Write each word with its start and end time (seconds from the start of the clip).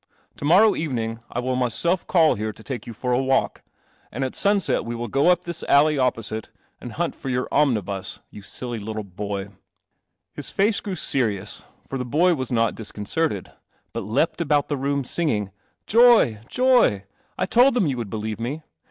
To 0.37 0.45
morrow 0.45 0.73
evening 0.75 1.19
I 1.29 1.37
will 1.39 1.55
myself 1.55 2.07
call 2.07 2.33
here• 2.33 2.51
i 2.71 2.73
ike 2.73 2.87
you 2.87 2.91
for 2.93 3.11
a 3.11 3.21
wall,, 3.21 3.51
and 4.11 4.23
at 4.23 4.33
sunset 4.33 4.83
we 4.83 4.95
will 4.95 5.27
up 5.29 5.43
this 5.43 5.61
alley 5.69 5.95
opposite 5.95 6.49
and 6.79 6.93
hunt 6.93 7.13
for 7.13 7.29
your 7.29 7.47
omni 7.53 7.81
bus, 7.81 8.19
you; 8.31 8.41
1 8.41 8.71
1 8.71 8.81
\' 8.81 8.83
little 8.83 9.03
boy." 9.03 9.41
11 10.35 10.87
is, 10.87 11.61
for 11.87 11.97
the 11.99 12.03
boy 12.05 12.33
was 12.33 12.51
not 12.51 12.73
certed, 12.73 13.53
but 13.93 14.03
leapt 14.03 14.41
about 14.41 14.69
the 14.69 14.75
room 14.77 15.03
singing, 15.03 15.51
"I 15.93 16.39
'It 16.49 17.55
lil 17.55 17.71
them 17.71 17.85
you 17.85 17.97
would 17.97 18.09
believe 18.09 18.39
me. 18.39 18.63